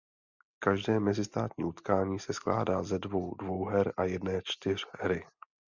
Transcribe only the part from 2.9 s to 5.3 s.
dvou dvouher a jedné čtyřhry.